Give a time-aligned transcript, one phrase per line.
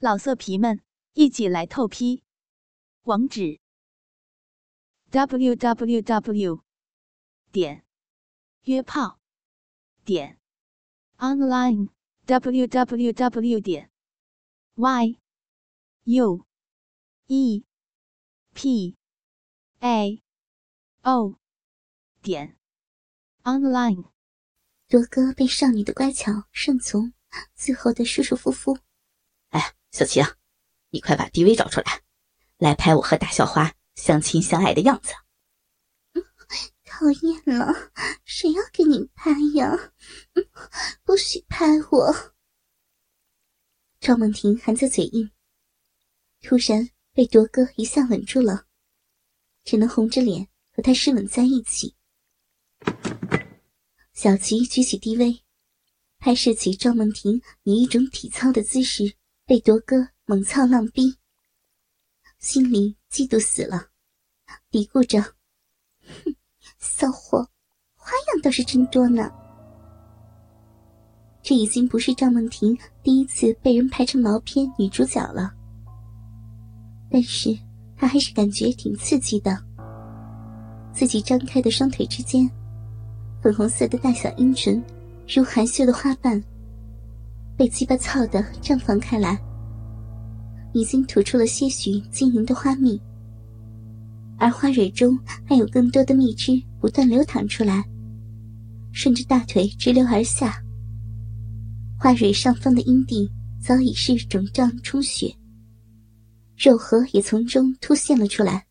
[0.00, 0.80] 老色皮们，
[1.14, 2.22] 一起来透批！
[3.02, 3.58] 网址
[5.10, 6.62] ：w w w
[7.50, 7.84] 点
[8.62, 9.18] 约炮
[10.04, 10.38] 点
[11.16, 11.88] online
[12.26, 13.90] w w w 点
[14.76, 15.18] y
[16.04, 16.46] u
[17.26, 17.64] e
[18.54, 18.96] p
[19.80, 20.22] a
[21.02, 21.40] o
[22.22, 22.56] 点
[23.42, 24.12] online。
[24.90, 27.12] 罗哥被少女的乖巧顺从
[27.56, 28.78] 最后的舒舒服服。
[29.48, 30.20] 哎，小琪，
[30.90, 32.02] 你快把 DV 找出来，
[32.56, 35.12] 来拍我和大校花相亲相爱的样子。
[36.86, 37.90] 讨厌了，
[38.24, 39.92] 谁要给你拍呀？
[41.02, 42.14] 不许拍我！
[43.98, 45.32] 赵梦婷含着嘴硬，
[46.42, 48.66] 突然被铎哥一下吻住了，
[49.64, 51.96] 只能红着脸和他湿吻在一起。
[54.12, 55.40] 小琪举起 DV，
[56.20, 59.17] 拍摄起赵梦婷以一种体操的姿势。
[59.48, 61.16] 被铎哥猛操浪逼，
[62.38, 63.86] 心里嫉妒死了，
[64.70, 65.22] 嘀咕着
[66.04, 66.36] ：“哼，
[66.78, 67.48] 骚货，
[67.96, 69.32] 花样倒是真多呢。”
[71.40, 75.50] 这已经不是赵梦婷第一次被人拍成毛片女主角了，
[77.10, 77.58] 但是
[77.96, 79.58] 她还是感觉挺刺激的。
[80.92, 82.46] 自己张开的双腿之间，
[83.42, 84.84] 粉红色的大小阴唇
[85.26, 86.44] 如含羞的花瓣。
[87.56, 89.36] 被鸡巴操的绽放开来，
[90.72, 93.00] 已经吐出了些许晶莹的花蜜，
[94.38, 97.84] 而花蕊中还有更多的蜜汁不断流淌出来，
[98.92, 100.62] 顺着大腿直流而下。
[101.98, 103.28] 花蕊上方的阴蒂
[103.60, 105.34] 早已是肿胀充血，
[106.56, 108.66] 肉核也从中凸现了出来。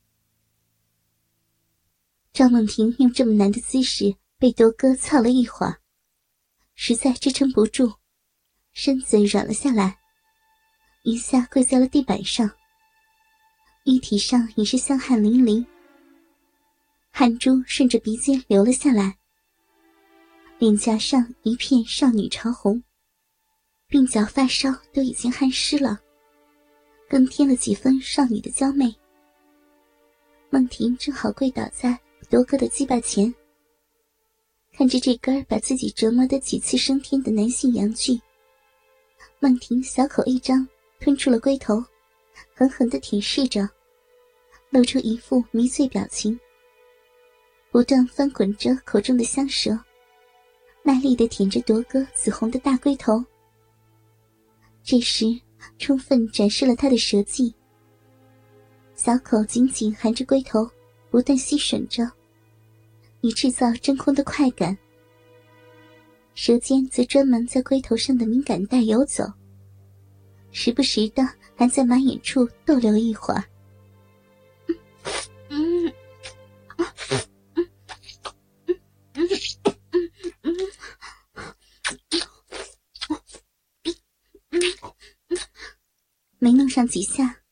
[2.31, 5.79] 张梦婷用这么难的姿势被铎哥操了一会儿，
[6.75, 7.91] 实在支撑不住。
[8.73, 9.96] 身子软了下来，
[11.07, 12.51] 一下跪在了地板上。
[13.85, 15.65] 玉体上已是香汗淋漓，
[17.11, 19.17] 汗珠顺着鼻尖流了下来，
[20.59, 22.83] 脸颊上一片少女潮红，
[23.89, 25.97] 鬓角发梢都已经汗湿了，
[27.07, 28.93] 更添了几分少女的娇媚。
[30.49, 31.97] 梦婷正好跪倒在
[32.29, 33.33] 铎哥的鸡巴前，
[34.73, 38.19] 看着这根把自己折磨得几次升天的男性阳具。
[39.39, 40.67] 梦婷小口一张，
[40.99, 41.83] 吞出了龟头，
[42.53, 43.67] 狠狠的舔舐着，
[44.69, 46.39] 露出一副迷醉表情，
[47.71, 49.77] 不断翻滚着口中的香舌，
[50.83, 53.23] 卖力的舔着铎哥紫红的大龟头。
[54.83, 55.25] 这时，
[55.77, 57.53] 充分展示了他的舌技，
[58.95, 60.69] 小口紧紧含着龟头，
[61.09, 62.09] 不断吸吮着，
[63.21, 64.77] 以制造真空的快感。
[66.33, 69.23] 舌尖则专门在龟头上的敏感带游走，
[70.59, 71.21] 时不时的
[71.55, 73.43] 还在马眼处逗留一会儿。
[75.49, 75.93] 嗯，
[86.39, 87.43] 没弄上几下，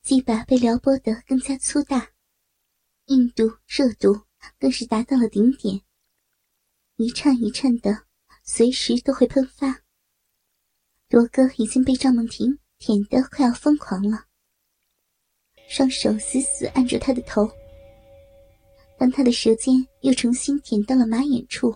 [0.00, 2.08] 鸡巴被撩拨得更加粗大，
[3.04, 4.22] 硬度、热度
[4.58, 5.82] 更是达到了顶点。
[6.96, 8.06] 一颤一颤的，
[8.42, 9.83] 随时都会喷发。
[11.14, 14.24] 罗哥已经被赵梦婷舔得快要疯狂了，
[15.68, 17.48] 双手死死按住他的头。
[18.98, 21.72] 当他的舌尖又重新舔到了马眼处，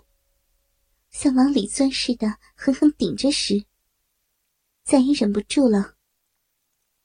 [1.10, 2.26] 像往里钻似的
[2.56, 3.64] 狠狠顶着时，
[4.82, 5.94] 再也忍不住了，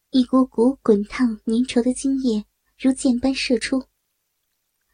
[0.10, 2.44] 一股股滚烫粘稠的精液
[2.80, 3.80] 如箭般射出，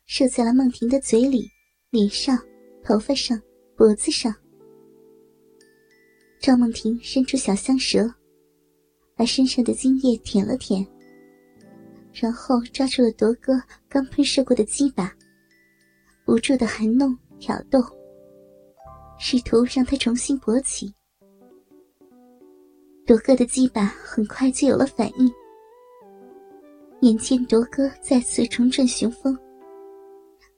[0.05, 1.49] 射在了梦婷的嘴里、
[1.89, 2.37] 脸上。
[2.83, 3.41] 头发上，
[3.77, 4.35] 脖子上，
[6.39, 8.09] 赵梦婷伸出小香舌，
[9.13, 10.85] 把身上的精液舔了舔，
[12.13, 15.13] 然后抓住了铎哥刚喷射过的鸡巴，
[16.25, 17.83] 不住的含弄挑逗，
[19.19, 20.93] 试图让他重新勃起。
[23.05, 25.29] 铎哥的鸡巴很快就有了反应，
[27.01, 29.37] 眼见铎哥再次重振雄风，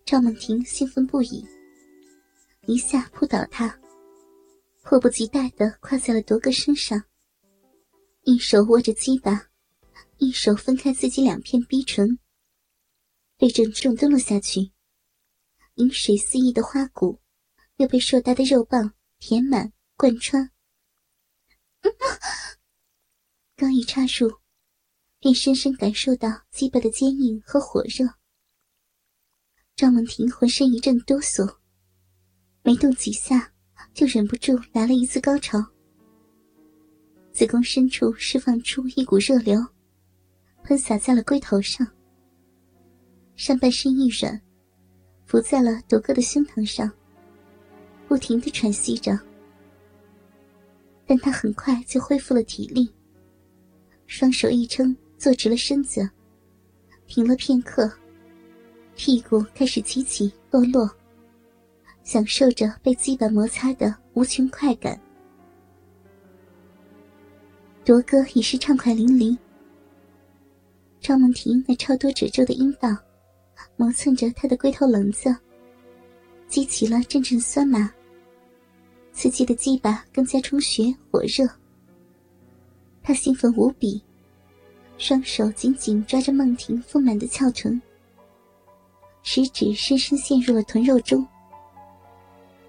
[0.06, 1.44] 赵梦婷兴奋不已。
[2.68, 3.76] 一下扑倒他，
[4.82, 7.04] 迫不及待的跨在了铎哥身上，
[8.24, 9.50] 一手握着鸡巴，
[10.18, 12.20] 一手分开自己两片逼唇，
[13.38, 14.72] 被正重蹲了下去。
[15.76, 17.22] 饮水肆意的花骨，
[17.78, 20.52] 又被硕大的肉棒填满贯穿。
[23.56, 24.40] 刚一插入，
[25.20, 28.06] 便深深感受到鸡巴的坚硬和火热。
[29.76, 31.58] 赵梦婷浑身一阵哆嗦。
[32.64, 33.51] 没动几下，
[33.94, 35.64] 就忍不住来了一次高潮。
[37.32, 39.66] 子宫深处释放出一股热流，
[40.64, 41.88] 喷洒在了龟头上。
[43.36, 44.40] 上半身一软，
[45.26, 46.92] 伏在了铎哥的胸膛上，
[48.08, 49.18] 不停的喘息着。
[51.08, 52.90] 但他很快就恢复了体力，
[54.08, 56.08] 双手一撑，坐直了身子，
[57.08, 57.92] 停了片刻，
[58.96, 60.90] 屁股开始起起落落，
[62.12, 65.00] 享受着被鸡巴摩擦的无穷快感。
[67.86, 69.38] 铎哥已是畅快淋漓，
[71.00, 72.90] 张梦婷那超多褶皱的阴道。
[73.78, 75.34] 磨蹭着他的龟头棱子，
[76.50, 77.90] 激起了阵阵酸麻。
[79.14, 81.48] 刺激的鸡巴更加充血火热。
[83.02, 84.04] 他兴奋无比，
[84.98, 87.82] 双手紧紧抓着梦婷丰满的翘臀，
[89.24, 91.26] 食指深深陷入了臀肉中，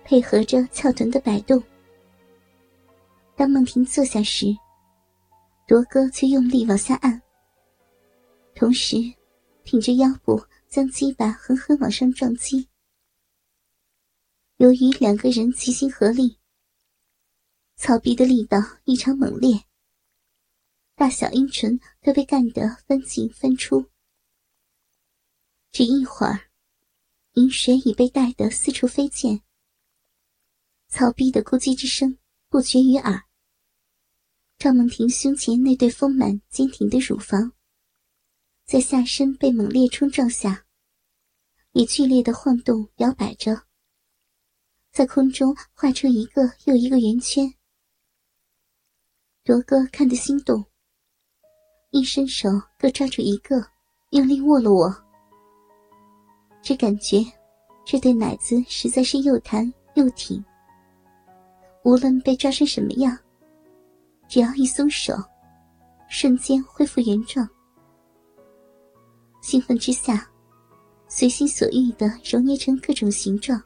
[0.05, 1.63] 配合着翘臀的摆动。
[3.37, 4.47] 当梦婷坐下时，
[5.67, 7.21] 铎哥却用力往下按，
[8.55, 8.97] 同时
[9.65, 10.43] 挺着腰部。
[10.73, 12.67] 将鸡巴狠狠往上撞击。
[14.57, 16.39] 由于两个人齐心合力，
[17.77, 19.65] 草壁的力道异常猛烈，
[20.95, 23.85] 大小阴唇都被干得翻进翻出。
[25.71, 26.41] 只一会儿，
[27.35, 29.43] 饮水已被带得四处飞溅，
[30.93, 32.19] 草壁的咕叽之声
[32.51, 33.25] 不绝于耳。
[34.59, 37.51] 赵梦婷胸前那对丰满坚挺的乳房。
[38.67, 40.67] 在下身被猛烈冲撞下，
[41.73, 43.63] 也剧烈的晃动摇摆着，
[44.93, 47.55] 在空中画出一个又一个圆圈。
[49.45, 50.63] 罗哥看得心动，
[51.89, 53.67] 一伸手各抓住一个，
[54.11, 54.95] 用力握了握，
[56.63, 57.25] 只感觉
[57.83, 60.45] 这对奶子实在是又弹又挺，
[61.85, 63.19] 无论被抓成什么样，
[64.29, 65.15] 只要一松手，
[66.09, 67.49] 瞬间恢复原状。
[69.41, 70.29] 兴奋之下，
[71.09, 73.61] 随心所欲的揉捏成各种形状，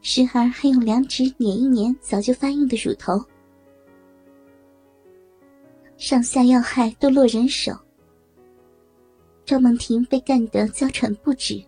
[0.00, 3.20] 时而还用两指捻一捻早就发硬的乳头，
[5.96, 7.76] 上下要害都落人手。
[9.44, 11.60] 赵梦婷被干得娇喘不止，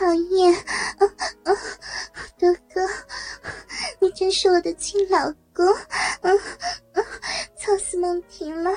[0.00, 0.54] 讨厌，
[2.38, 2.88] 哥哥，
[3.98, 5.66] 你真是我的亲老公，
[6.22, 6.40] 嗯。
[7.58, 8.70] 操死梦婷了，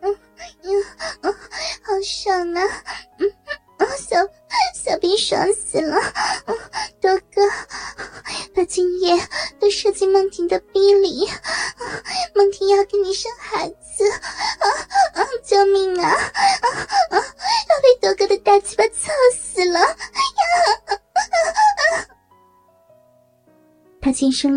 [0.00, 0.16] 嗯
[0.62, 0.84] 嗯
[1.20, 1.32] 嗯，
[1.82, 2.62] 好爽啊，
[3.18, 3.30] 嗯
[3.76, 4.16] 嗯，小
[4.74, 6.00] 小兵爽死了，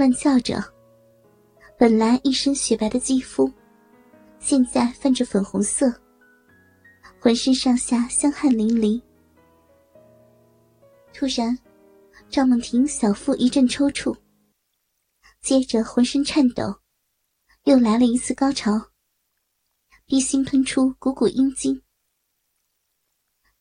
[0.04, 0.62] 乱叫着，
[1.80, 3.50] 本来一身雪白的肌肤。
[4.38, 5.90] 现在泛着粉红色，
[7.22, 9.02] 浑身上下香汗淋漓。
[11.14, 11.58] 突然，
[12.30, 14.14] 赵梦婷小腹一阵抽搐，
[15.42, 16.82] 接着浑身颤抖，
[17.64, 18.90] 又来了一次高潮，
[20.06, 21.82] 逼心喷出股股阴茎。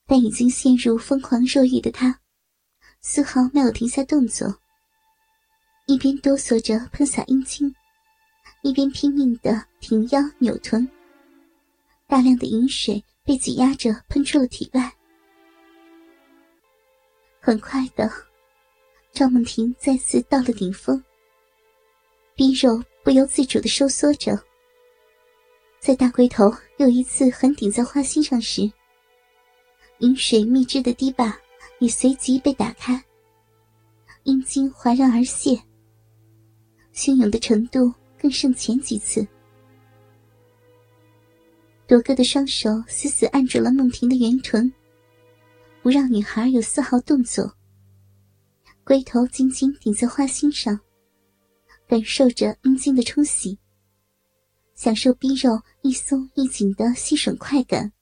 [0.07, 2.19] 但已经陷入疯狂肉欲的她，
[3.01, 4.61] 丝毫没有停下动作，
[5.93, 7.71] 一边哆嗦着喷洒阴茎。
[8.63, 10.89] 一边拼命的挺腰扭臀，
[12.07, 14.91] 大量的饮水被挤压着喷出了体外。
[17.41, 18.11] 很快的，
[19.13, 21.03] 赵梦婷再次到了顶峰，
[22.35, 24.43] 逼肉不由自主的收缩着。
[25.79, 28.63] 在大龟头又一次狠顶在花心上时，
[29.99, 31.39] 饮水密汁的堤坝
[31.81, 33.05] 也随即被打开，
[34.23, 35.61] 阴茎滑然而泄，
[36.95, 37.93] 汹涌的程度。
[38.19, 39.27] 更胜前几次，
[41.89, 44.73] 铎哥的双手死死按住了梦婷的圆臀，
[45.83, 47.53] 不让女孩有丝毫动作。
[48.85, 50.79] 龟头紧紧顶在花心上，
[51.89, 53.59] 感受着阴茎的冲洗，
[54.77, 57.93] 享受逼肉一松一紧的吸吮快感。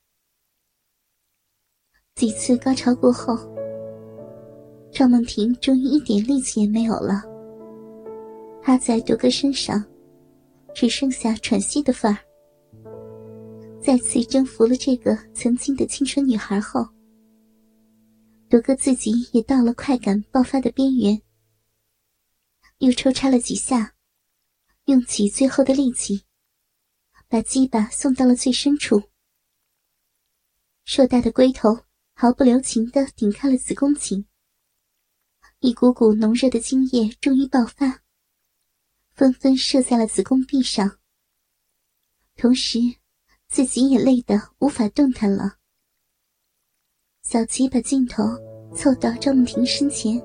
[2.14, 3.38] 几次高潮过后，
[4.92, 7.22] 赵梦婷终于一点力气也没有了，
[8.70, 9.84] 趴在独哥身上。
[10.72, 12.16] 只剩下喘息的份儿。
[13.82, 16.88] 再次征服了这个曾经的青春女孩后，
[18.48, 21.20] 独哥自己也到了快感爆发的边缘，
[22.78, 23.92] 又抽插了几下，
[24.84, 26.22] 用起最后的力气，
[27.26, 29.02] 把鸡巴送到了最深处。
[30.84, 31.76] 硕大的龟头
[32.14, 34.24] 毫不留情地顶开了子宫颈，
[35.58, 38.02] 一股股浓热的精液终于爆发。
[39.20, 40.90] 纷纷射在了子宫壁上，
[42.38, 42.78] 同时
[43.50, 45.56] 自己也累得无法动弹了。
[47.20, 48.24] 小琪把镜头
[48.74, 50.18] 凑到赵梦婷身前，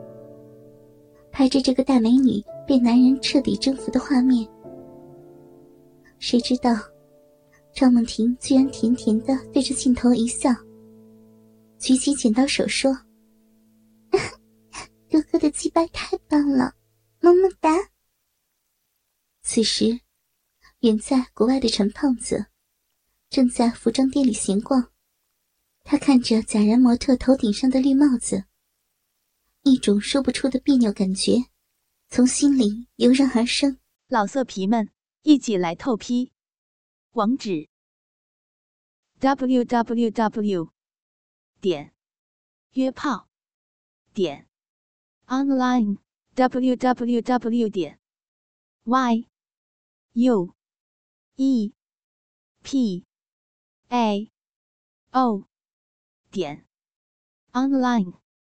[1.30, 4.48] 拍着这个大美女被男人彻底征服的画面。
[6.20, 6.74] 谁知道，
[7.74, 10.50] 赵梦婷居然甜甜的对着镜头一笑，
[11.80, 12.98] 举起剪刀手说
[15.12, 16.74] ：“哥哥的鸡巴太棒了，”
[19.56, 20.02] 此时，
[20.80, 22.48] 远在国外的陈胖子
[23.30, 24.92] 正在服装店里闲逛。
[25.82, 28.44] 他看着假人模特头顶上的绿帽子，
[29.62, 31.38] 一种说不出的别扭感觉
[32.10, 33.80] 从心里油然而生。
[34.10, 34.90] 老色皮们，
[35.22, 36.34] 一起来透批！
[37.12, 37.70] 网址
[39.20, 40.74] ：w w w.
[41.62, 41.94] 点
[42.72, 43.30] 约炮
[44.14, 44.50] 点
[45.28, 46.00] online
[46.34, 47.70] w w w.
[47.70, 48.02] 点
[48.84, 49.30] y
[50.18, 50.56] u
[51.38, 51.74] e.
[52.64, 53.06] P.
[53.92, 54.32] A.
[55.12, 55.44] O.
[56.32, 56.66] 点。
[57.52, 58.25] Online。